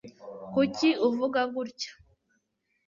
kuki 0.53 0.89
uvuga 1.07 1.39
gutya 1.53 1.91